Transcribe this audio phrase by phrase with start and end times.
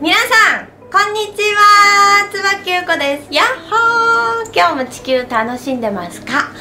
[0.00, 2.30] 皆さんこんにちは。
[2.30, 3.34] 椿ゆうこです。
[3.34, 4.54] やっほー。
[4.54, 6.52] 今日も地球楽しんでますか？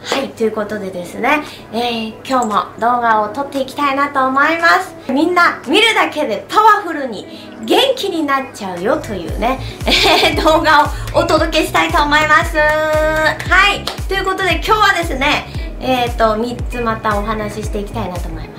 [0.00, 4.94] はいということでですね、えー、今日も動画を撮っていきたいなと思います。
[5.10, 7.26] みんな見るだけでパワフルに
[7.64, 10.84] 元気になっちゃうよというね、えー、動画
[11.16, 12.56] をお届けしたいと思います。
[12.56, 15.46] はいということで今日はですね
[15.80, 18.53] えっ、ー、と3つまたお話ししていきたいなと思います。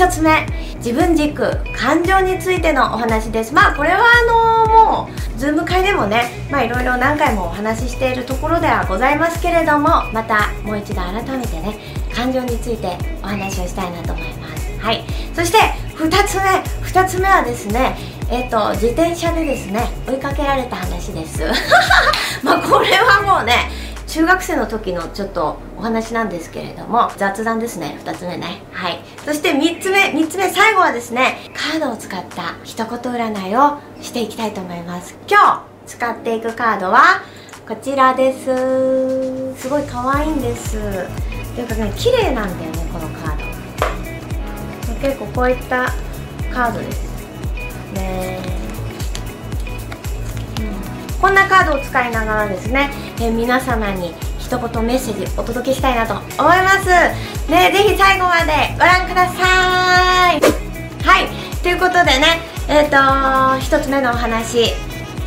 [0.00, 0.46] 1つ目
[0.76, 3.52] 自分軸感情についてのお話です。
[3.52, 11.76] まあこれはあのもうズーム会でもねまあいろいろ何回もお話ししているところではございますけれどもまたもう一度改めてね
[12.14, 14.78] 感情についてお話をしたいなと思います。
[14.78, 15.04] はい。
[15.34, 15.58] そして
[15.96, 16.44] 2つ目
[16.88, 17.94] 2つ目はですね
[18.30, 21.42] えっ、ー、と自転車でですね追いかけられた話です。
[22.42, 23.70] まあこれはもうね
[24.10, 27.96] 中学生の時のちょっとお話なんですけれども雑談ですね。
[28.04, 28.60] 2つ目ね。
[28.72, 28.98] はい。
[29.24, 35.16] そして3つ目3つ目最後はですねカードを使った一言占いをしていきたいと思います。
[35.28, 37.22] 今日使っていくカードは
[37.68, 39.56] こちらです。
[39.56, 40.72] すごい可愛いんです。
[41.54, 43.44] というかね綺麗なんだよねこのカード。
[45.00, 45.86] 結構こういった
[46.52, 47.08] カードです。
[47.94, 48.40] ね
[51.20, 52.90] こんなカードを使いながらですね、
[53.22, 56.88] え、皆様に一言メッセージお届けしたいなと思います。
[57.50, 60.40] ねぜひ最後までご覧ください。
[60.40, 61.28] はい
[61.62, 64.72] ということでねえっ、ー、と一つ目のお話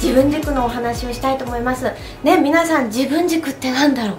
[0.01, 1.91] 自分軸のお話をしたいと思います。
[2.23, 4.17] ね皆さん自分軸って何だろう？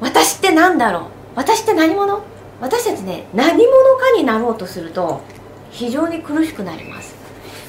[0.00, 1.02] 私って何だろう？
[1.34, 2.22] 私って何者？
[2.60, 3.66] 私たちね何者
[3.98, 5.20] かになろうとすると
[5.72, 7.12] 非常に苦しくなります。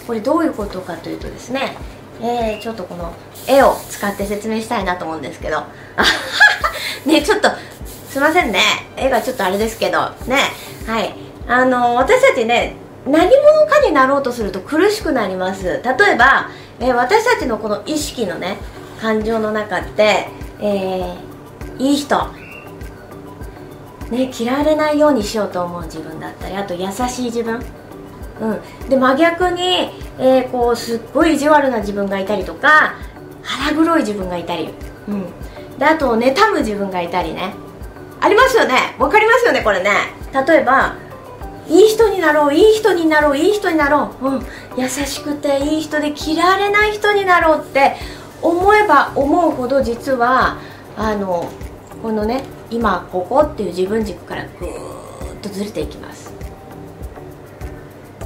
[0.05, 1.75] これどういうことかというとですね
[2.21, 3.13] えー、ちょっとこの
[3.47, 5.63] 絵を使って説明したいなと思うんですけど。
[7.05, 7.49] ねちょっと
[8.09, 8.59] すいませんね。
[8.95, 10.09] 絵がちょっとあれですけど。
[10.25, 10.37] ね。
[10.87, 11.13] はい。
[11.47, 15.81] あの私たちね何者かになろうとすると苦しくなります。
[15.83, 16.49] 例えば、
[16.79, 18.57] えー、私たちのこの意識のね
[19.01, 20.27] 感情の中って、
[20.59, 22.15] えー、いい人。
[24.11, 27.59] ね嫌われないようにしようと思う自分だったりあと優しい自分。
[28.41, 32.95] うん、で真逆に、えー、こうすっごい意地悪な自分がいたりとか
[33.41, 34.69] 腹黒い自分がいたり、
[35.07, 35.25] うん、
[35.77, 37.53] であと妬む自分がいたりね。
[38.21, 38.95] ありますよね。
[38.97, 39.91] わかりますよねこれね。
[40.47, 40.95] 例えば
[41.67, 44.45] いい人になろういい人になろういい人になろう、うん、
[44.77, 47.95] 優しくていい人で嫌われない人になろうって
[48.41, 50.57] 思えば思うほど実は
[50.95, 51.49] あの
[52.01, 56.14] このね今ここっていう自分軸からぐーっとずれていきます。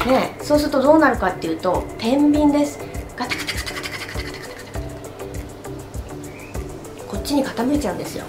[0.08, 2.80] ねそうするとどうなるかっていうと天秤です。
[3.16, 4.54] ガタガタガタガタガタガタガ
[7.02, 8.28] タこっちに傾いちゃうんですよ、う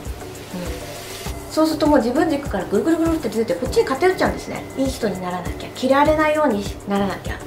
[1.48, 4.62] ん、そうするともう自分軸からぐるぐるぐるってずれてこっちに偏っちゃうんですね。
[4.76, 5.68] いい人にならなきゃ。
[5.80, 7.38] 嫌われないようにならなきゃ。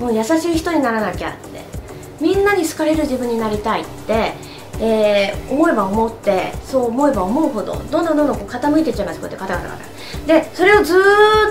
[0.00, 1.60] もう優しい人にならなきゃって。
[2.20, 4.32] みんなに好かれる自分になりたいって
[4.80, 9.20] えー、思えば思ってそう思えば思うほどどんどんどんどんこう傾いていっちゃいます。
[9.20, 9.84] こうやってカタカタカタ。
[10.26, 10.94] でそれをず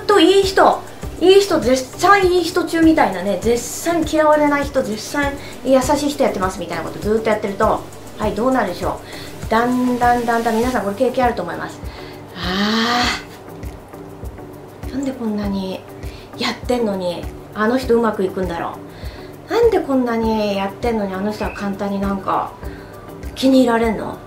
[0.04, 0.82] っといい人
[1.20, 5.34] いい人絶賛いい人中みたいなね絶賛嫌われない人絶賛
[5.66, 7.82] 優しい人やってますみたいなことずっとやってると
[8.18, 9.00] はいどうなるでしょ
[9.48, 9.50] う。
[9.50, 11.80] だんだんだんだん皆さんこれ経験あると思います。
[12.36, 13.04] あ
[14.86, 15.80] あなんでこんなに
[16.38, 17.24] やってんのに
[17.56, 18.78] あの人うまくいくんだろ
[19.50, 19.52] う。
[19.52, 22.52] なんでこんなにやってんのにあの人は簡単になんか
[23.36, 24.18] 気に入られんの。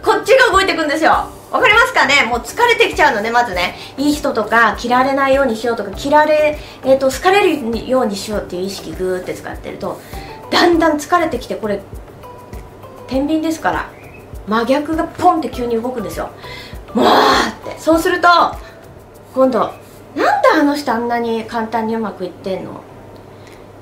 [0.03, 2.25] こっちが動いていくんですよわかりますかね？
[2.27, 3.75] もう疲れてきちゃうのね、まずね。
[3.97, 9.99] いい人とか、嫌われないようにしようとか、嫌われ、えっ、ー、と、好かれるようにしようっていう意識ぐーって使ってると、
[10.51, 11.81] だんだん疲れてきて、これ、
[13.07, 13.89] 天秤ですから、
[14.47, 16.31] 真逆がポンって急に動くんですよ。
[16.93, 17.79] もうって。
[17.79, 18.27] そうすると、
[19.33, 19.71] 今度、
[20.15, 22.81] なんであの人あんなに簡単にうまくいってんの？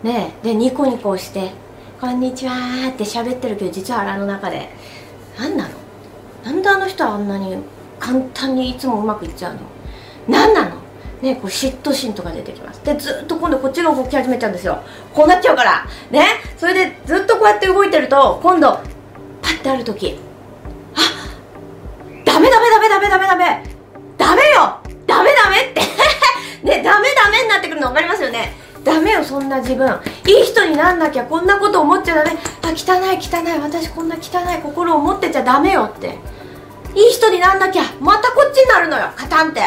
[0.03, 1.51] ねで、ニコニコして、
[1.99, 4.69] こんにちはって喋ってるけど、実は腹の中で、
[5.39, 5.84] 何なの？
[6.45, 7.57] なんであの人はあんなに
[7.99, 9.59] 簡単にいつもうまくいっちゃうの？
[10.27, 10.75] 何なの？
[11.21, 12.83] ね、こう嫉妬心とか出てきます。
[12.85, 14.83] でずっと今度こっちが動き始めちゃうんですよ。
[15.11, 15.87] こうなっちゃうから。
[16.11, 16.27] ね
[16.57, 18.73] それでずっとこうやって動いてると今度
[19.41, 20.19] パッてある時
[20.93, 20.99] あ
[22.23, 23.63] ダメダメダメダメダメダメ
[24.17, 24.79] ダメよ！
[25.07, 25.81] ダメダメって。
[26.63, 28.53] ねダメダメになってくるの分かりますよね？
[28.83, 29.99] ダメよそんな自分。
[30.27, 32.31] いい人になんなきゃこんなこと思っちゃダメ。
[32.61, 33.59] あ汚い汚い。
[33.59, 36.19] 私こんな汚い心を持ってちゃダメよって。
[36.95, 39.61] いい人になんなきゃまたこっちになるのよカタンって。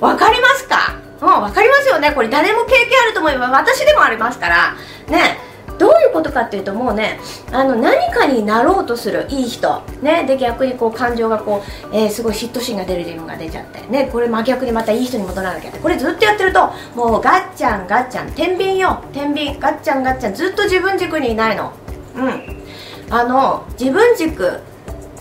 [0.00, 0.94] わかりますか？
[1.20, 2.28] うんわかりますよねこれ。
[2.28, 4.74] 誰も経験あると思えば私でもありますから。
[5.08, 5.46] ね
[5.78, 7.20] どういうことかっていうともうね
[7.52, 9.82] あの何かになろうとするいい人。
[10.00, 11.62] ねで逆にこう感情がこ
[11.92, 13.84] う、えー、すごい嫉妬心が出る自分が出ちゃって。
[13.88, 15.78] ねこれ真逆にまたいい人に戻らなきゃって。
[15.80, 18.32] これずっとやってるともうガッチャンガッチャン。
[18.34, 19.02] 天秤よ。
[19.12, 19.58] 天秤。
[19.58, 20.34] ガッチャンガッチャン。
[20.34, 21.72] ずっと自分軸にいないの。
[22.14, 22.62] うん。
[23.10, 24.60] あの自分軸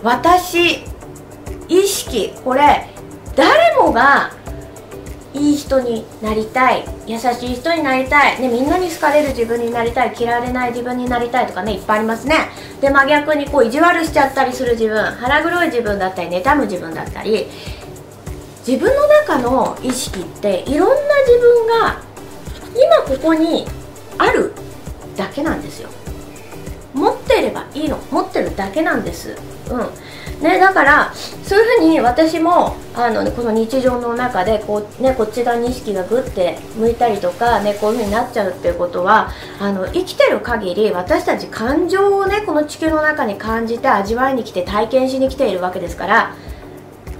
[0.04, 0.84] 私
[1.70, 2.88] 意識これ
[3.36, 4.32] 誰もが
[5.34, 12.50] いい人になりたい優しい人になりたい、ね、みんなに好かれる自分になりたい嫌われない自分になりたいとかねいっぱいありますね。
[12.82, 17.48] で真逆にこう意地悪しちゃったりする自分腹黒い自分だったり妬む自分だったり
[18.66, 20.96] 自分の中の意識っていろんな
[21.26, 22.02] 自分が
[22.76, 23.66] 今ここに
[24.18, 24.54] ある
[25.16, 25.90] だけなんですよ。
[26.94, 29.36] 持っていればいいの持ってるだけなんです。
[29.70, 29.90] うん。
[30.42, 46.36] ね、だからそういうふうに私もあのこの日常の中でこう、ね、こっち側に意識がグッて向いたりとか、ね、こういうふうになっちゃうっていうことはあの生きてる限り私たち感情をねこの地球の中に感じて味わいに来て体験しに来ているわけですから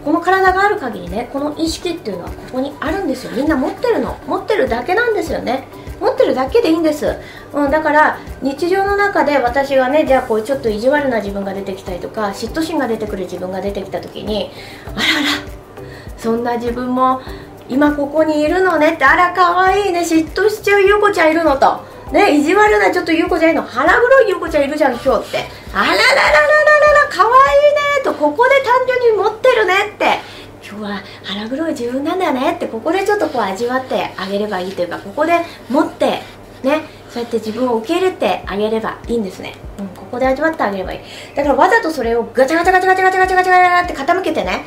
[0.06, 3.32] この体がある限りねこの意識っていうのはここにあるんですよ。
[3.36, 4.16] みんな持ってるの。
[4.28, 5.68] 持ってるだけなんですよね。
[6.00, 7.18] 持ってるだけでいいんです、
[7.54, 14.52] うん、だから日常の中で私がねじゃあこうちょっと意地悪な自分が出てきたりとか嫉妬心が出てくる自分が出てきた時に
[14.86, 17.22] あらあらそんな自分も
[17.70, 21.98] 今ここにいるのねってあら可愛いね嫉妬しちゃう優子ちゃんいるのと。
[22.12, 23.64] ね意地悪なちょっと優子ちゃんいるの。
[23.64, 25.46] 腹黒い優子ちゃんいるじゃん今日って。
[25.74, 30.38] あららららららら可愛いねとここで単純に持ってるねって。
[30.70, 35.34] 今日は腹黒い自分なんだよねってここでちょっとこう味わってあげればいいというかここで
[35.70, 36.22] 持って
[36.64, 36.82] ね
[37.18, 41.00] そうやって自分を受け入れてあげればいいんですね、うん、ここで味わってあげればいい。
[41.36, 44.66] だからわざとそれをガチャガチャガチャガチャガチャガチャガチャって傾けてね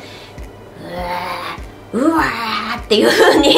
[1.93, 3.55] うわうわーっていう風に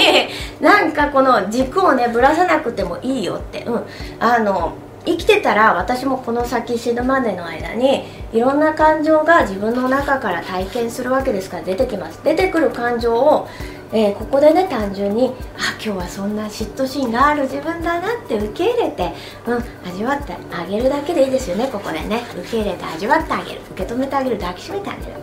[0.61, 3.83] なんかこの軸をねぶらさなくてもいいよってうん
[4.19, 4.75] あの
[5.05, 13.47] 生きてたら私もこの先死ぬまでの間にいろんな感情が自分の中から体験するわけですから出てきます出てくる感情を
[13.93, 19.13] えー、ここでね単純にあ今日はそんな嫉妬心がある自分だなって受け入れて、
[19.45, 22.23] うん、味わってあげるだけでいいですよねここでね。
[22.35, 23.61] 受け入れて味わってあげる。
[23.71, 25.13] 受け止めてあげる抱きしめてあげる。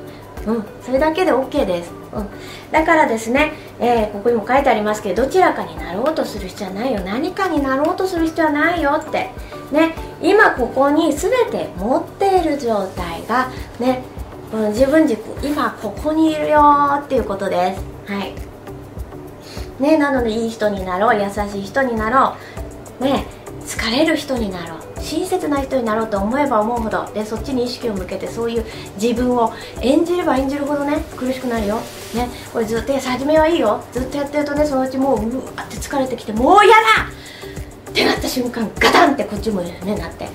[0.47, 2.27] うん、それだけで OK です、うん、
[2.73, 7.01] だからですね、えー、ここにも書いてありますけどどちらかになろうとする必要はないよ。
[7.01, 9.31] 何かになろうとする必要はないよって。
[9.73, 14.03] ね今ここに全て持っている状態がね
[14.51, 18.13] この自分軸今ここにいるよっていうことです。
[18.13, 18.50] はい。
[19.81, 22.37] ねなのでいい人になろう優しい人になろ
[23.01, 23.05] う。
[23.05, 23.25] ね
[23.65, 24.79] 疲れる人になろう。
[25.01, 27.11] 親切な人になろうと思えば思うほど。
[27.13, 28.65] でそっちに意識を向けてそういう
[29.01, 31.77] 自分を演じれば演じるほどね苦しくなるよ、
[32.15, 33.83] ね、これずっと初めはいいよ。
[33.93, 36.81] ずっとやってるとねそのうちもううわって疲れてきてもう嫌だ!
[37.91, 40.29] ってなった瞬間ガタンってこっちもねなって。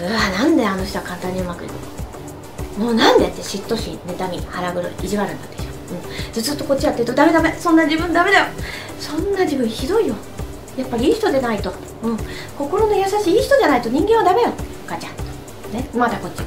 [0.00, 1.72] うわなんであの人は簡単にうまくいく
[2.78, 2.86] の？
[2.86, 5.61] もうなんでって嫉妬心妬み腹黒い意地悪なんでしょ、
[5.92, 7.14] うん、ずっとこっちやってると。
[7.14, 7.52] ダメダメ。
[7.58, 8.46] そんな自分ダメだよ。
[8.98, 10.14] そんな自分ひどいよ。
[10.76, 11.72] やっぱりいい人でないと、
[12.02, 12.18] うん、
[12.56, 13.88] 心の優しいいい人じゃないと。
[13.88, 14.52] 人間はダメよ。
[14.86, 15.88] 母ちゃんね。
[15.94, 16.42] まだこっち。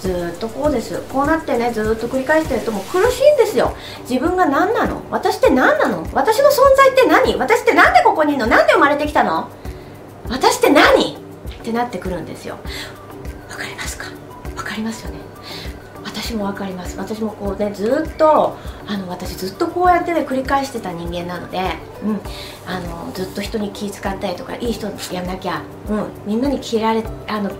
[0.00, 1.00] ずっとこうです。
[1.12, 1.72] こうなってね。
[1.72, 2.72] ずっと繰り返してると。
[2.72, 3.76] もう苦しいんですよ。
[4.08, 5.02] 自分が何なの？
[5.10, 6.06] 私って何なの？
[6.12, 7.36] 私の存在って何？
[7.36, 8.46] 私って何でここにいるの？
[8.46, 9.48] 何で生まれてきたの？
[10.28, 11.16] 私って何？
[11.16, 11.18] っ
[11.62, 12.58] てなってくるんですよ。
[13.48, 14.06] わかりますか？
[14.56, 15.18] わかりますよね。
[16.28, 16.98] 私も分かります。
[16.98, 21.58] 私もこうねずっとあの私ずっとこうやってね繰り返してた人間なので、
[22.04, 22.20] うん、
[22.66, 27.50] あのずっと人に気遣ったりとかいい人やんなきゃ、うん、みんなに嫌れあの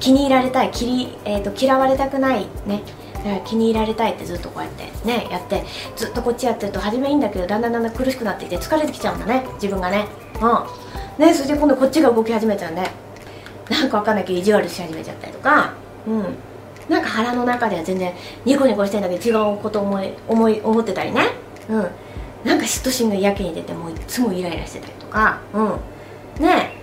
[0.00, 2.82] 気に入られたいり、えーと、嫌われたくないね。
[3.14, 10.06] だから気に入られたいってずっとこうやってねやってずっとこっちやってると初めいいんだけどだんだんだんだん苦しくなってきて疲れてきちゃうんだね自分がね。
[10.40, 11.24] うん。
[11.24, 12.82] ねそれで今度こっちが動き始めちゃうんで
[13.70, 15.74] なんかわかんないけど意地悪し始めちゃったりとか
[16.08, 16.47] うん。
[16.88, 18.12] なんか腹の中では全然
[18.44, 21.28] ニコニコしてんだけど違うこと思い思い思ってたりね。
[21.68, 21.86] うん。
[22.44, 25.40] なんか嫉妬心がやけに出てもういつもイライラしてたりとか。
[25.52, 25.62] う
[26.40, 26.42] ん。
[26.42, 26.78] ね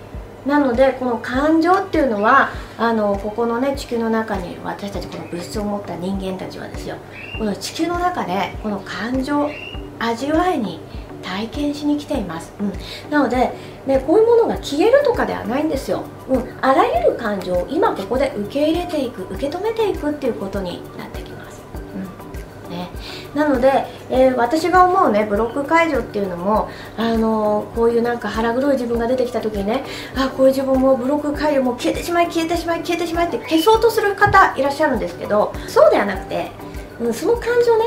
[0.46, 6.96] なのでこの感情っていうのはあのここのね地球の中に私たちこの物質を持った人間たちはですよ。
[7.38, 9.50] この地球の中でこの感情
[9.98, 10.80] 味わいに
[11.26, 12.72] 体験しに来ています、うん、
[13.10, 13.52] なので、
[13.86, 21.62] ね、こういうものが消えるとかではないんですよ、うん、あらゆる感情を今ここで受け入れていく受け止めていくっていうことになってきます、
[21.94, 22.88] うんね、
[23.32, 29.84] なので、えー、私が思うねブロック解除っていうのも、あのー、こういうなんか腹黒い自分が出てきた時にね
[30.16, 36.50] あこういう自分もブロック解除も消えてしまい消えてしまい消えてしまいって消そうとする方いらっしゃるんですけどそうではなくて、
[36.98, 37.84] うん、その感情ね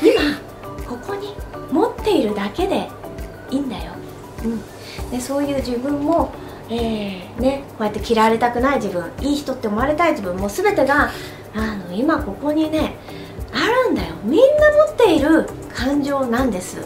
[0.00, 0.38] 今
[0.88, 1.34] ここに
[1.72, 2.88] 持っているだけで
[3.50, 3.92] いいんだよ、
[4.44, 4.62] うん、
[5.10, 6.32] でそういう自分も
[6.72, 11.10] えー、ね、こうやって嫌われたくない自分いい人って思われたい自分もう全てが
[11.52, 12.94] あの今ここにね
[13.52, 14.14] あるんだよ。
[14.22, 14.46] みんな
[14.86, 16.76] 持っている感情なんです。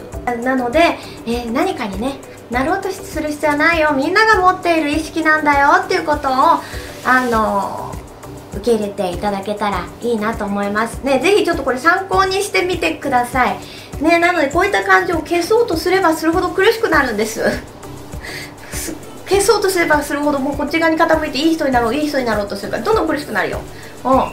[0.43, 2.15] なので、えー、何かにね
[2.49, 3.93] なろうとする必要はないよ。
[3.93, 5.83] みんなが持っている意識なんだよ。
[5.83, 6.31] っていうことを
[7.05, 7.93] あの
[8.53, 11.03] 受け入れていただけたらいいなと思います。
[11.03, 13.59] ねぜひちょっとこれ参考にしてみてください。
[14.01, 17.74] ねなのでこういった感情を消そうとすればするほど苦しくなるんです。
[19.27, 23.59] 消そうとすればするほどもうこっち側に傾いていい人になろういい人になろうとすればどんどん苦しくなるよ。
[24.03, 24.11] うん。
[24.11, 24.31] わ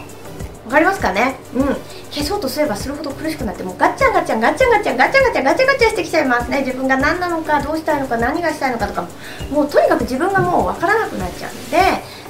[0.70, 1.36] かりますかね？
[1.54, 1.76] うん。
[2.10, 6.50] 消そうとすればするほど苦しくなってもうガッチャンガッチャンガッチャンガッチャンガッチャンガッチャンガチャガチャしてきちゃいます。
[6.50, 9.08] ね自分が何なのかどうしたいのか何がしたいのかとか
[9.50, 11.78] もうとにかく自分がもう分からなくなっちゃうんで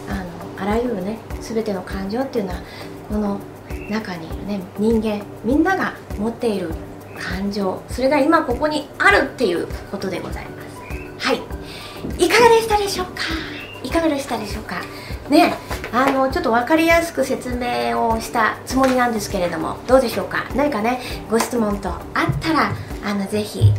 [0.09, 2.61] あのあらゆるね全ての感情っていうのは
[3.09, 3.41] この
[3.91, 6.71] 中にいるね人間みんなが持っている
[7.21, 10.63] 感情それが今ここにあるっていうことでございま
[11.21, 11.27] す。
[11.29, 11.41] はい
[12.19, 13.23] いかがでしたでしょうか？
[13.83, 14.83] いかがでしたでしょうか？
[15.29, 15.55] ね
[15.93, 20.47] あのちょっと分かりやすく説明をしたつもりなんですけれどもどうでしょうか？
[20.55, 22.03] 何かねご質問とあっ
[22.41, 22.73] たら
[23.05, 23.73] あのぜひ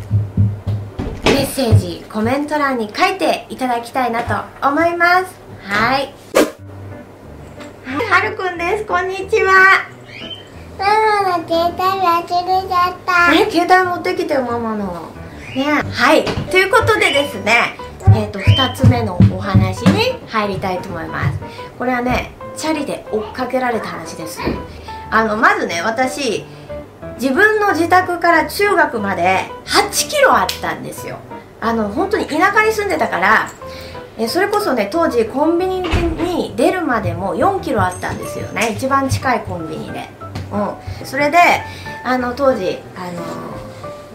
[1.25, 5.35] メッセージコメント欄に書いていただきたいなと思います。
[5.63, 6.13] はい。
[8.09, 8.85] はるくんです。
[8.85, 9.87] こんにちは。
[10.77, 10.85] マ
[11.23, 13.33] マの携帯忘れちゃった。
[13.33, 15.11] え携帯持ってきてよママの。
[15.55, 15.63] ね。
[15.91, 16.23] はい。
[16.51, 17.77] ということでですね
[18.09, 21.39] えーと、2つ目のお話に入りたいと思います。
[21.77, 24.39] これはねチャリで追っかけられた話です。
[25.09, 26.43] あのまずね私
[27.19, 31.17] 自分の自宅から中学まで8キロあったんですよ。
[31.61, 33.49] あの本当に田舎に住んでたから
[34.17, 38.73] えそれこそね当時コンビニに出るまでも4キロあったんですよね。
[38.75, 40.09] 一番近いコンビニで。
[40.51, 41.05] うん。
[41.05, 41.37] それで
[42.03, 43.21] あの当時あの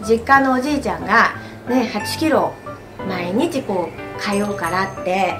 [0.07, 1.35] 実家のおじいちゃんが
[1.67, 2.53] ね8キロ
[3.09, 5.33] 毎日こう通うからって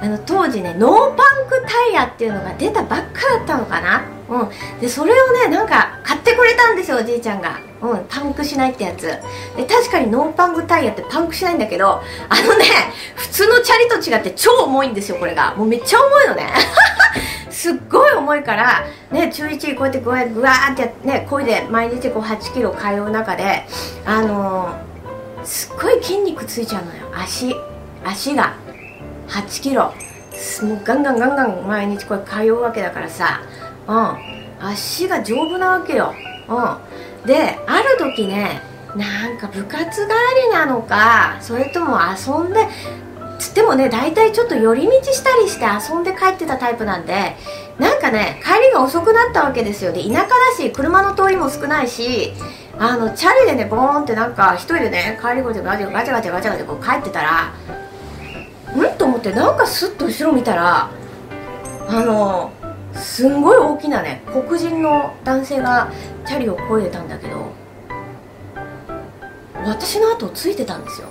[0.00, 4.02] あの当時ねノーパンクタイヤっていうのが出たばっかだったのかな。
[4.28, 4.80] うん。
[4.80, 7.60] でそれをねなんか買ってくれたんですよおじいちゃんが。
[7.82, 8.04] うん。
[8.08, 9.06] パンクしないってやつ。
[9.06, 12.64] で確かにノーパンクタイヤってパンクしないんだけどあのね
[13.14, 15.54] 普通のチャリと違って超重いんですよこれが。
[15.54, 16.48] もうめっちゃ重いのね。
[17.50, 23.64] すっごい重いからね中1こうやってぐわぐわーってねこいで毎日こう8キロ通う中で
[24.04, 24.91] あのー
[25.44, 27.06] すっごい筋肉ついちゃうのよ。
[27.14, 27.54] 足
[28.04, 28.54] 足が。
[29.28, 29.92] 8キロ。
[30.62, 33.40] もうガンガンガンガン毎日これ通うわけだからさ。
[33.86, 34.66] うん。
[34.66, 36.12] 足が丈夫なわけよ。
[36.48, 37.26] うん。
[37.26, 38.60] である時ね
[38.96, 40.12] なんか部活帰
[40.46, 42.66] りなのかそれとも遊んで
[43.38, 47.36] つってもね大体ちょっと寄り道したりして遊んで帰ってたタイプなんで
[47.78, 49.92] なんかね帰りが遅くなったわけですよ。
[49.92, 52.34] で田舎だし車の通りも少ないし
[52.84, 57.54] あのチャリでねボーンってなんか一人でね帰り声でガチャガチャガチャガチャガチャこう帰ってたら
[58.74, 58.98] うん？
[58.98, 60.90] と思ってなんかスッと後ろ見たら
[61.88, 62.50] あの
[62.92, 65.92] すんごい大きなね黒人の男性が
[66.26, 67.52] チャリをこいでたんだけど
[69.64, 71.06] 私の後をついてたんですよ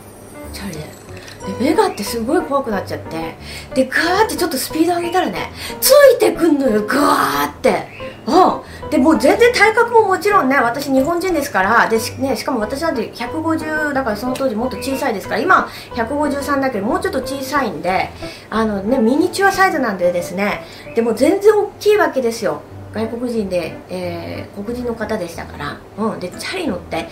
[0.51, 0.79] チャリで。
[0.81, 3.35] で目がってすごい怖くなっちゃって
[3.73, 8.10] でガーってちょっとスピード上げたらねついてくんのよガーって。
[8.27, 8.89] うん。
[8.91, 18.09] でもう全然体格ももちろんね私日本人ですからでし,、ね、しかも私なんて150だからその当時もっと小さいですから今153だけどもうちょっと小さいんで
[18.49, 20.63] あの、ね、ミニチュアサイズなんでですね
[20.95, 22.61] でも全然大きいわけですよ。
[22.93, 27.07] 外国人で、えー、黒人の方でしたから、うん、でチャリ乗って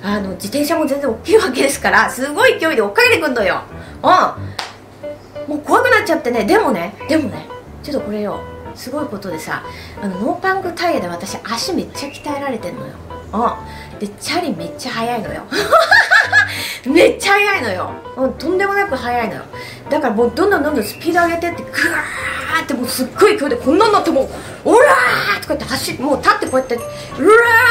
[0.00, 3.62] あの自転車も全然大きいわけですからすごい勢いで追っかけてくんのよ、
[4.04, 6.44] うん、もう怖くなっちゃってね。
[6.44, 7.48] でもねでもね
[7.82, 8.53] ちょっとこれよ。
[8.74, 9.62] すごいことでさ
[10.00, 12.92] あのノーパンクタイヤで私足めっちゃ鍛えられてんのよ。
[13.32, 15.42] うんでチャリめっちゃ速いのよ。
[16.86, 19.42] めっちゃ速いのよ、うん、とんでもなく速いのよ。
[19.88, 24.28] だからもうどんどんどんどんスピード上げてってグワーってもうすっごい勢いでこんなんなってもう
[24.64, 26.84] オラーってこうやって走ってもう立ってこうやってうわ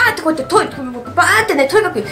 [0.09, 0.67] ーってこうやってとい
[1.15, 2.05] バーってねとにかくうわ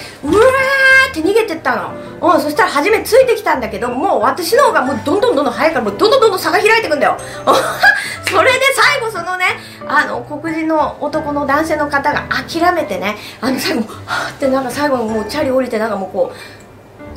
[1.08, 7.18] ーって逃げてったの、うん、そしたら初めついてきたんだけどもう私の方がもうどんどんどんどん速いからもうどんどんどんどん差が開いていくんだよ
[8.32, 9.46] それで最後そのね
[9.86, 16.32] あの黒人の男の男性の方が諦めてねあの最後はーってなんか最後もうチャリ降りてなんかもうこ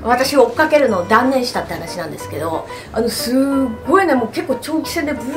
[0.02, 3.35] う私を追っかけるのを断念したって話なんですけどあのすっ
[3.87, 5.30] ごいねもう結構長期戦でブワー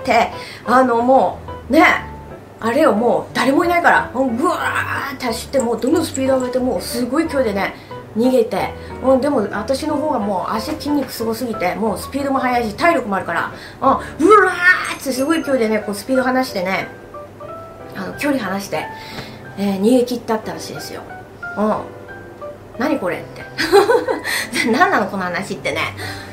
[0.00, 0.30] って
[0.64, 1.84] あのもうね
[2.58, 7.74] あれよもう誰もいないからもうブワーって走ってもうどんどんスピード上げてもうすごい勢いでね
[8.16, 16.88] 逃げて、うん、でも私の方がもう足筋肉すごすぎてもうスピードも速いし体力もあるから、うん、うわーってすごい勢いでねこうスピード離してね
[17.96, 18.86] あの距離離して、
[19.58, 21.02] えー、逃げ切ったって話ですよ、
[21.58, 21.76] うん、
[22.78, 23.42] 何これって。
[24.70, 25.80] 何なのこの話ってね。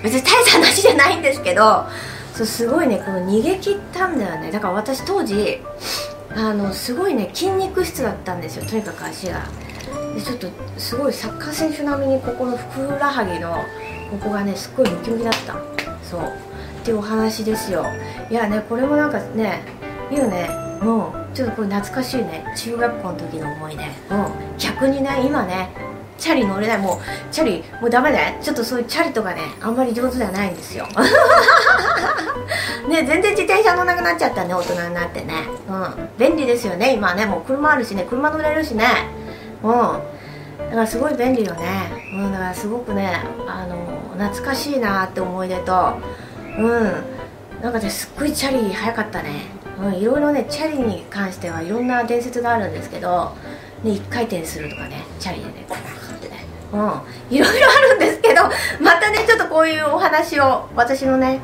[0.03, 1.85] 別に大した話じゃないんですけど
[2.33, 4.51] そうすごいねこの逃げ切ったんだよね。
[4.51, 5.61] だから私当時
[6.35, 8.65] あのすごいね筋肉質だったんですよ。
[8.65, 9.41] とにかく足が。
[10.21, 10.47] ちょっと
[10.77, 13.63] すごいサッカー選手並みにここのふくらはぎの
[14.11, 15.53] ここがねすっごいムキムキだった。
[16.03, 16.21] そう。
[16.21, 17.85] っていうお話ですよ。
[18.29, 19.61] いやねこれもなんかね
[20.11, 20.49] いいよね。
[20.81, 22.45] もうちょっとこれ懐かしいね。
[22.55, 23.83] 中学校の時の思い出。
[23.83, 23.91] うん
[24.57, 25.69] 逆にね今ね
[26.17, 26.77] チャリ乗れない。
[26.79, 28.37] もうチャリもうダメね。
[28.41, 30.87] ちょっとそういうチャリとかねあんまり上手じゃないんですよ。
[32.89, 35.33] ね全然自転車乗らなくなっちゃったね大人になってね。
[35.69, 36.09] うん。
[36.17, 37.25] 便利ですよね今ね。
[37.25, 38.85] もう車あるしね車乗れるしね。
[39.63, 41.89] うんだからすごい便利よね。
[42.13, 43.75] うんだからすごくねあの
[44.17, 45.97] 懐かしいなって思い出と
[46.57, 47.19] うん。
[47.61, 49.31] なんかねすっごいチャリ速かったね。
[49.79, 53.35] うんいろいろねチャリに関してはいろんな伝説があるんですけど
[53.83, 56.45] ね1回転するとかねチャリでねこうってね。
[56.71, 56.79] うん
[57.35, 58.43] いろいろあるんですけど
[58.81, 61.39] またねちょっとこういうお話を私のね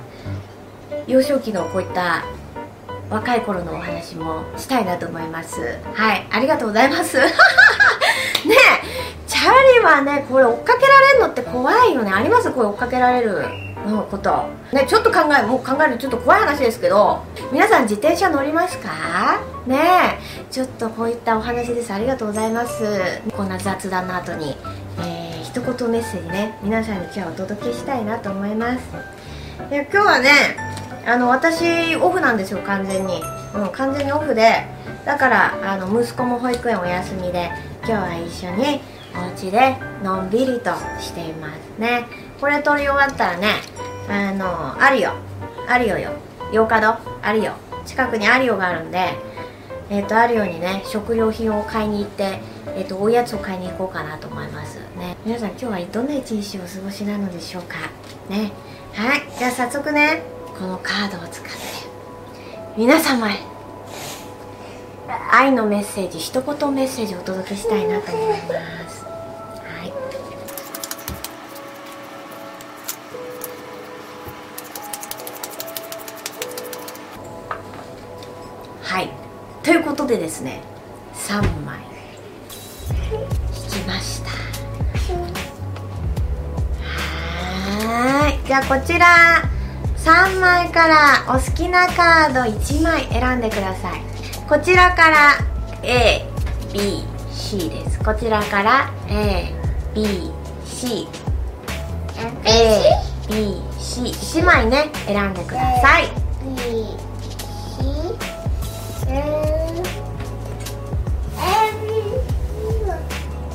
[1.07, 2.23] 幼少期のこういった
[3.09, 5.77] 若い頃のお話もしたいなと思います。
[5.93, 7.17] はいありがとうございます。
[7.19, 7.25] ね
[8.47, 8.55] え
[9.27, 12.11] チャリはねこれ追っかけられるのって怖いよね。
[12.13, 12.51] あります？
[12.51, 13.45] これ追っかけられる
[13.87, 14.45] のこと。
[14.71, 17.23] ねちょっと考えもう考えるちょっと怖い話ですけど。
[17.51, 18.89] 皆さん自転車乗りますか？
[19.67, 19.77] ね
[20.19, 21.93] えちょっとこういったお話です。
[21.93, 22.83] ありがとうございます。
[23.37, 24.57] こんな雑談の後に、
[24.99, 28.79] えー、一言メッセージね皆さんに今日お届けしたいなと思います。
[29.69, 30.29] で今日はね
[31.05, 33.21] あの私オフなんですよ完全に、
[33.55, 34.65] うん、完全にオフで。
[35.05, 37.51] だからあの息子も保育園お休みで
[37.83, 38.81] 今日は一緒に
[39.15, 42.05] お家でのんびりとしていますね。
[42.41, 43.49] これ撮り終わったらね
[44.09, 45.11] あのアリオ。
[45.67, 46.11] アリオよ。
[46.51, 47.51] 洋華堂アリオ。
[47.85, 49.13] 近くにアリオがあるんで
[49.91, 52.39] えっ、とアリオにね食料品を買いに行って
[52.75, 54.79] えっ、とおやつを買いに行こうかなと思います。
[54.97, 55.17] ね。
[55.23, 57.77] 皆さん今日はどんな一日をお過ごしなのでしょうか。
[58.27, 58.51] ね。
[58.93, 59.21] はい。
[59.37, 60.34] じゃあ早速ね。
[60.57, 61.49] このカードを使って
[62.77, 63.35] 皆様へ
[65.31, 69.03] 愛のメッセージ一言メッセージをお届けしたいなと思います。
[69.03, 69.11] は
[69.83, 69.91] い。
[78.81, 79.09] はい。
[79.61, 80.61] ということでですね
[81.15, 81.79] 3枚。
[83.53, 84.29] 引きました。
[86.81, 88.47] はーい。
[88.47, 89.43] じゃあこちら
[90.05, 94.01] 3枚からお好きなカード1枚選んでください。
[94.47, 95.31] こちらから
[95.81, 97.97] ABC です。
[97.97, 98.93] こちらから
[99.95, 101.07] ABC
[102.43, 106.03] ABC1 枚ね選んでください。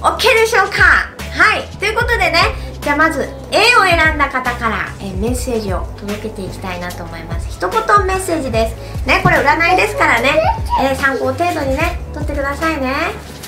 [0.02, 1.14] OK でしょうか？
[1.30, 1.62] はい。
[1.78, 2.38] ということでね
[2.80, 7.48] じゃあまず A を選んだ方から、えメッセージを届けていきたいなと思います。
[7.48, 7.70] 一言
[8.06, 9.06] メッセージです。
[9.06, 10.40] ねこれ占いですからね、
[10.80, 12.92] えー参考程度にね取ってくださいね。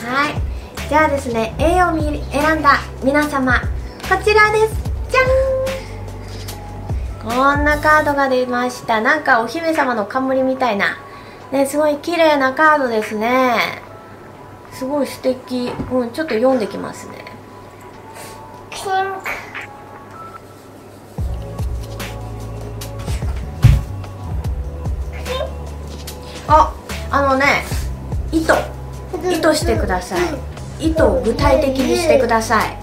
[0.05, 0.89] はい。
[0.89, 3.61] じゃあですね A を見選んだ皆様。
[3.61, 4.75] こちらです。
[5.09, 5.27] じゃん。
[7.23, 9.01] こんなカードが出ました。
[9.01, 10.99] なんかお姫様の冠みたいな。
[11.53, 13.55] ねすごい綺麗なカードですね。
[14.73, 15.71] すごい素敵。
[15.93, 17.25] うんちょっと読んできますね。
[27.23, 27.65] のね
[28.31, 28.55] 糸
[29.31, 30.89] 糸してください。
[30.89, 32.77] 糸を具体的にしてください。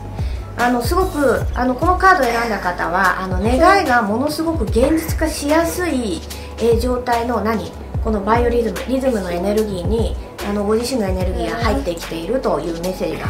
[0.57, 6.21] あのすごくあのこのカードを選んだ方はあの願いがものすごく現実化しやすい、
[6.57, 7.71] えー状態の何？
[8.03, 10.15] このバイオリズムリズムのエネルギーに
[10.47, 13.27] あのご自身のエネルギーが入ってきているというメッセージが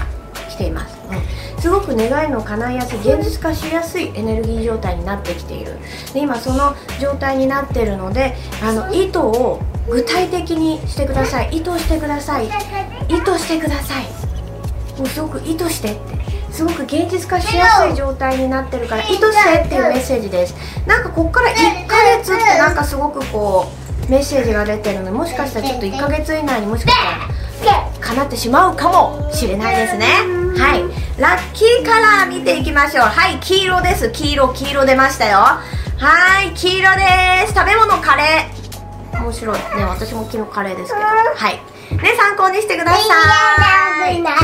[0.50, 5.78] 来ています、うん、すごく願いの叶いやすい現実化しやすいエネルギー状態になってきている。
[6.14, 11.50] で今その状態になっているのであの意図を具体的にしてください。
[11.58, 12.46] 意図してください。
[12.46, 12.50] 意
[13.22, 14.04] 図してください。
[14.98, 16.20] もうすごく意図してって。
[16.52, 20.56] すごく現実化しやすい状態になってるから意図してっていうメッセージです。
[20.88, 23.68] なんかこっから1ヶ月ってなんかすごくこ
[24.08, 25.06] うメッセージが出てるの。
[25.06, 27.40] でもしかしたらちょっと1ヶ月以内にもしかしたら
[28.10, 30.06] 叶ってしまうかもしれないですね
[30.58, 38.59] はいラッキーカラー見ていきましょうはい黄色です黄色黄色出ましたよはい黄色です食べ物カレー
[39.30, 39.58] 面白い。
[39.58, 41.06] ね私も昨日カレーですけど。
[41.06, 41.54] はい。
[41.98, 43.00] ね参考にしてくださ
[44.10, 44.22] い。
[44.24, 44.42] は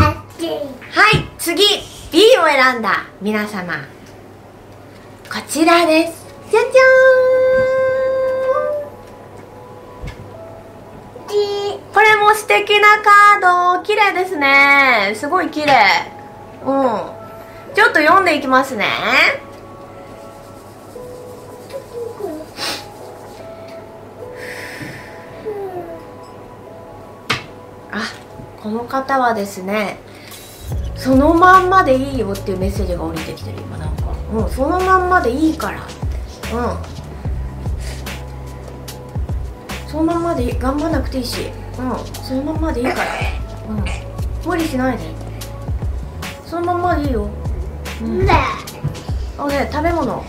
[1.12, 1.64] い次。
[2.12, 3.06] B を選んだ。
[3.20, 3.74] 皆様。
[5.28, 6.26] こちらです。
[6.52, 6.72] じゃじゃー
[11.82, 11.86] ん。
[11.94, 13.84] これも素敵なカード。
[13.84, 15.14] 綺麗ですね。
[15.16, 15.74] すごい綺麗。
[16.64, 17.74] うん。
[17.74, 18.86] ちょっと読んでいきますね。
[28.66, 30.00] この方はですね
[30.96, 34.12] そのまんまでいいよっていうメッセージが降りてきてる今なんか。
[34.34, 35.94] うんそのまんまでいいからって。
[36.52, 36.78] うん。
[39.88, 41.52] そのまんまで頑張んなくていいし。
[41.78, 43.06] うんそのまんまでいいから。
[43.70, 43.86] うん。
[44.50, 45.04] 無理しないで。
[46.48, 47.30] そのまんまでいいよ。
[48.02, 48.28] うん。
[48.28, 48.58] あ
[49.38, 50.26] のね食べ物。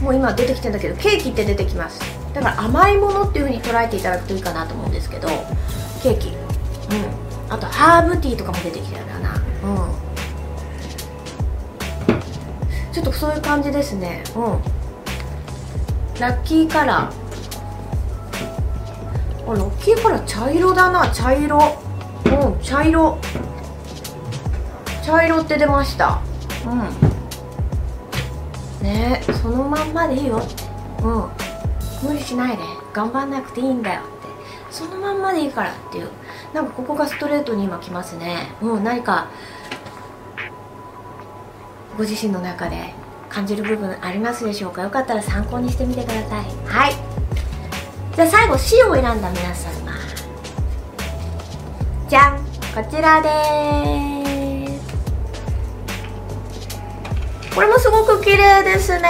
[0.00, 2.00] もう今出てきてんだけどケーキって出てきます。
[2.34, 5.26] だから甘いものっていう風に捉えていただくといいかなと思うんですけど
[6.04, 6.28] ケーキ。
[6.28, 6.30] う
[7.26, 9.34] んあとハーブティーとかも出てきてるんだな。
[9.34, 10.10] うん。
[12.92, 14.22] ちょっとそういう感じですね。
[14.36, 16.20] うん。
[16.20, 17.20] ラッキーカラー。
[19.50, 21.10] あラッキーカラー茶色だな。
[21.10, 21.58] 茶色。
[22.26, 23.18] うん茶色。
[25.04, 26.22] 茶色って出ました。
[26.64, 26.78] うん。
[28.84, 30.38] ねそのまんまでいいよ。
[30.38, 30.62] って
[31.02, 31.28] うん。
[32.02, 32.62] 無理しないで。
[32.92, 34.10] 頑張んなくていいんだよって。
[34.70, 36.10] そのまんまでいいからっていう。
[36.54, 38.48] なんかここがストレートに今きますね。
[38.60, 39.28] もう何か
[41.96, 42.92] ご自身の中で
[43.28, 44.82] 感じる部分ありますでしょうか？
[44.82, 46.44] よかったら参考にしてみてください。
[46.66, 46.94] はい。
[48.16, 49.70] じゃあ最後 C を選んだ皆様
[52.08, 52.38] じゃん。
[52.74, 53.28] こちらで
[54.66, 54.80] す。
[57.54, 59.00] これもすごく綺麗ですね。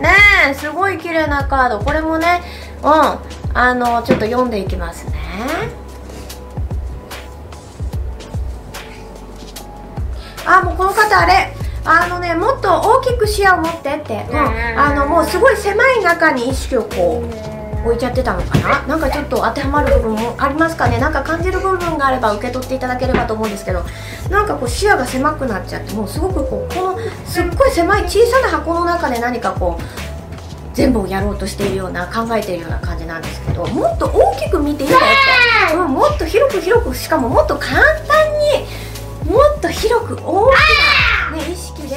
[0.00, 0.14] ね
[0.50, 1.80] えすごい綺麗なカード。
[1.80, 2.42] これもね
[2.82, 3.18] うん。
[3.52, 5.12] あのちょっと読んでいきますね。
[10.50, 11.54] あもうこの方あれ。
[11.82, 18.82] あのねもっと大きく視野を持ってって、うん、あのもうすごい狭い中に意識をこう置いちゃってたのかな。
[18.82, 20.98] なんかちょっと当てはまる部分もありますかね。
[20.98, 23.82] なんか感じる部分があれば受け取っていただければと思うんですけど。
[24.28, 29.82] なんかこう視野が狭くなっちゃってもうすごくこうこのすっごい狭い小さな箱の中で何かこう
[30.74, 33.66] 全部をやろうとしているような考えているような感じなんですけど。
[33.66, 35.02] もっと大きく見ていいんだよ
[35.68, 38.89] って、うん、もっと広く広くしかももっと簡単に
[39.30, 40.54] もっと広く大き
[41.30, 41.96] な、ね、意識で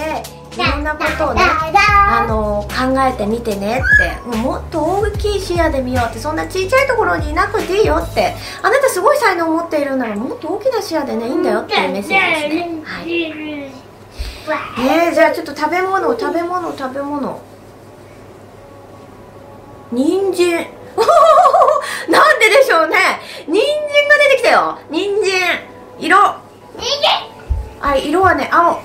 [0.53, 3.81] いろんなことをねあの考えてみてねっ
[4.23, 4.37] て。
[4.37, 8.35] もっと大きい視野で見ようってそんなちっちゃいところにいなくていいよって。
[8.61, 11.41] あなたすごい才能を持っているならもっと大きな視野でねいいん。
[11.43, 12.81] だよっていうメッセージですね。
[12.83, 13.07] はい。
[14.85, 17.41] ねえじゃあちょっと食べ物食べ物食べ物。
[19.91, 20.67] 人参
[22.09, 22.97] なんででしょうね
[23.47, 25.59] 人参が出てきたよ人参
[25.99, 26.15] 色
[27.79, 28.81] はい色はね青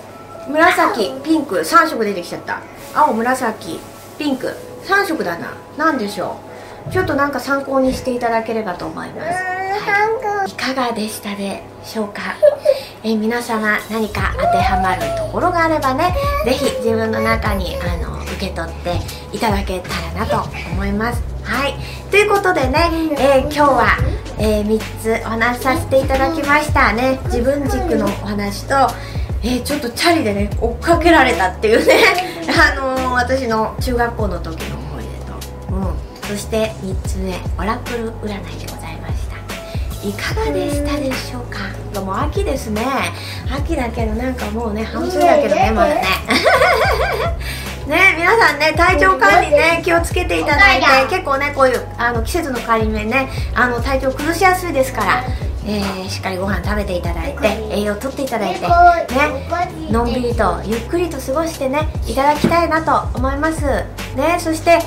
[0.59, 1.57] 紫ピンク。
[1.61, 2.61] 3色出てきちゃった。
[2.92, 3.79] 青紫
[4.18, 4.55] ピンク。
[4.85, 5.55] 3色だな。
[5.77, 6.49] 何でしょう。
[6.90, 12.35] ちょっとなんか参考にしていただければと思います、はい、いかがでしたでしょうか？
[13.05, 19.01] え皆様何か当てはまるところがあればね是非自分の中にあの受け取って
[19.33, 21.23] いただけたらなと思います。
[21.42, 21.75] はい。
[22.11, 23.87] ということでね、えー、今日は、
[24.38, 27.18] えー、3つお話しさせていただきましたね。
[27.27, 28.75] 自分軸のお話と
[29.42, 31.94] えー、ちょっとチャリでね追っかけられたっていうね。
[32.51, 35.33] あのー、私の中学校の時の思い出と、
[35.74, 35.94] うん、
[36.29, 40.09] そして3つ目オラクル占いでございました。
[40.09, 42.01] いかがでしたでしょうか？
[42.01, 42.83] もう秋ですね。
[43.53, 46.03] 秋だけどなんかもうね半数だけどねまだね。
[47.87, 48.14] ね。
[48.18, 55.24] 皆さんね体調管理ね気をつけていただいて結構ねこういうあの季節の変わり目ねあの体調崩しやすいですから
[55.70, 58.68] えー、しっかりご飯食べていただいて栄養とっていただいてね
[59.90, 63.66] のんびりとゆっくりと過ごしてねいただきたいなと思います。
[64.16, 64.78] ねそして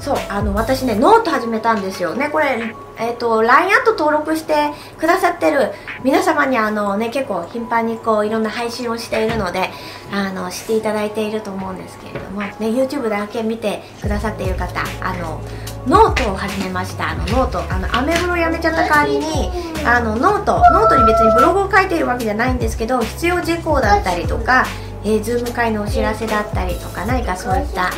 [0.00, 2.14] そうあの私ねノート始めたんですよ。
[2.14, 5.72] ねこれえっ、ー、と LINE アット登録してくださってる
[6.04, 9.70] 皆様にあのね結構頻繁にこういろんな配信をしているので
[10.12, 15.40] あのしていただいていると思うんですけれどもね YouTube だけ見てくださっている方あの
[15.86, 17.10] ノートを始めました。
[17.10, 17.72] あの note。
[17.72, 19.50] あのアメブロやめちゃった代わりに
[19.84, 24.64] あの note。note に別にブログを書いてるわけじゃないんですけど必要事項だったりとか
[25.04, 27.90] えー、 Zoom 会のお知らせだったりとか何かそういった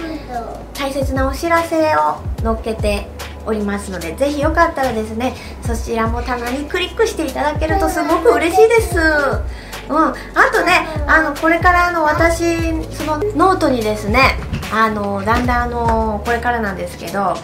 [0.72, 3.06] 大切なお知らせを載っけて
[3.46, 8.98] おりますのでぜひよかったらですねそちらもたまにクリックしていただけるとすごく嬉しいです。
[9.86, 10.14] うん、あ
[10.50, 12.56] とねあのこれからの私
[12.94, 14.38] そのノートにですね
[14.72, 17.36] あのだんだんあのこれからなんですけど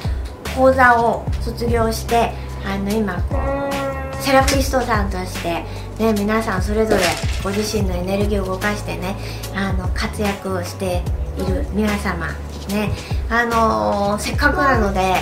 [0.56, 2.32] 講座を卒業して
[2.64, 5.64] あの今こうセラピストさんとして
[6.00, 7.02] ね、皆さんそれぞれ
[7.44, 9.16] ご自身のエネルギーを動かしてね
[9.54, 11.02] あの活躍をして
[11.36, 12.28] いる皆様
[12.70, 12.90] ね
[13.28, 15.16] あの、せっかくなので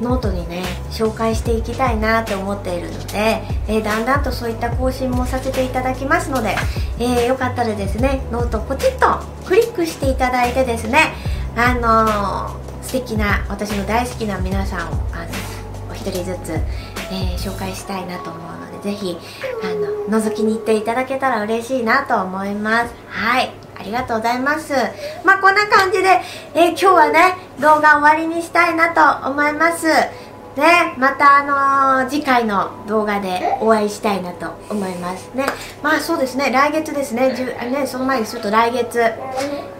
[0.00, 6.56] ノートにね紹介していきたいなと思っているので、えー、だんだんとそういった更新もさせていただきますので、
[6.98, 10.98] えー、よかったらですねノートポチッとクリックしていただいてですね
[11.56, 16.52] あのー、素敵な私の大好きな皆さんをあのお一人ずつ、
[17.10, 19.18] えー、紹介したいなと思うのでぜひ
[19.64, 22.94] あの覗きに行っていただけたら嬉しいなと思います。
[23.08, 23.50] はい。
[23.78, 24.72] ありがとうございます。
[25.24, 26.20] まあこんな感じで、
[26.54, 29.88] えー、今日はね動画終わりにしたいなと思います。
[30.56, 35.44] ね、またあのー、次回の動画でお会いしたいなと思いますね。
[35.82, 37.28] まあそうですね来月ですね
[37.70, 38.98] ねその前にすると来月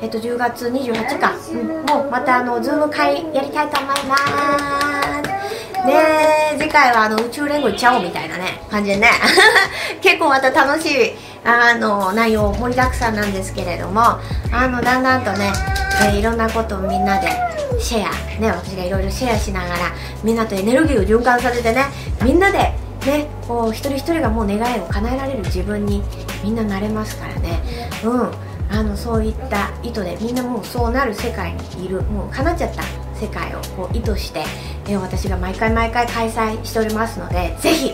[0.02, 4.16] えっと10月28日か、うん、もうまたあのズーム会やりたいと思いま
[5.24, 5.35] す。
[5.84, 6.56] ね。
[6.58, 9.10] 次回はあの宇宙連合行っちゃおうみたいなね感じでね。
[10.00, 14.02] 結構また楽しいあの内容盛りだくさんなんですけれども
[14.52, 15.52] あのだんだんとね、
[16.02, 17.28] えー、いろんなことをみんなで
[17.80, 19.76] シェアね私がいろいろシェアしながら
[20.24, 21.86] みんなとエネルギーを循環させてね
[22.22, 22.58] みんなで
[23.06, 26.02] ねこう一人一人がもう願いを叶えられる自分に
[26.42, 27.60] みんななれますからね。
[28.04, 28.30] うん。
[28.68, 32.02] あのそういった意図でみんなもうそうなる世界にいる。
[32.02, 32.82] もう叶っちゃった。
[33.16, 34.44] 世界をこう意図して、
[34.88, 37.92] え私が毎回毎回開催しておりますのでぜひ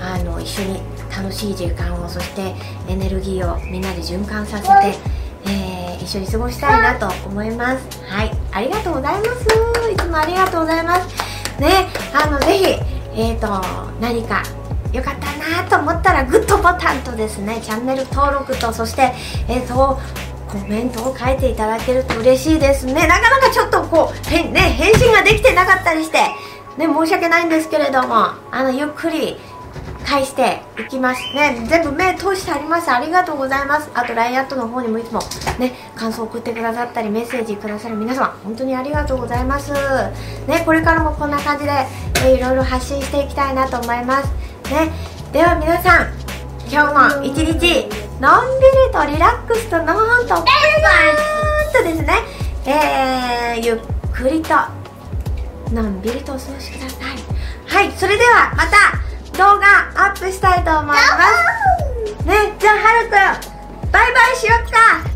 [0.00, 0.80] あの一緒に
[1.14, 2.54] 楽しい時間をそして
[2.88, 4.98] エネルギーをみんなで循環させて、
[5.50, 8.02] えー、一緒に過ごしたいなと思います。
[8.04, 8.30] はい。
[8.52, 9.46] ありがとうございます。
[9.92, 11.60] いつもありがとうございます。
[11.60, 11.88] ね。
[12.14, 12.64] あのぜひ
[13.14, 13.48] えっ、ー、と
[14.00, 14.42] 何か
[14.92, 19.12] よかったなと思ったらグッドボタンとですねチャンネル登録とそして
[19.48, 19.98] えっ、ー、と
[20.48, 22.94] コメントを書いていただけると嬉しいですね。
[23.06, 26.18] なかなかちょっとこうへ、ね、返信ができてなかったりして
[26.76, 29.36] ね申し訳ないんですけれどもあのゆっくり
[30.06, 31.66] 返していきますね。
[31.68, 32.90] 全部目通してあります。
[32.90, 33.90] ありがとうございます。
[33.92, 35.20] あと LINE アットの方にもいつも
[35.58, 39.70] ね感想を送ってくださったりメッセージくださる皆様本当にありがとうございます。
[40.46, 41.72] ねこれからもこんな感じで、
[42.24, 44.32] えいろいろ発信していきたいなと思います。
[44.72, 44.90] ね
[45.32, 46.08] では皆さん
[46.70, 52.14] 今日も一日のんびりとリラックスとのほんとプーンとですね。
[52.66, 53.78] えー、ゆっ
[54.12, 54.54] くりと
[55.72, 57.16] のんびりとお過ごしください。
[57.66, 58.98] はいそれではまた
[59.38, 62.24] 動画アップしたいと思います。
[62.26, 65.08] ねじゃあはるくんバイバイしよっか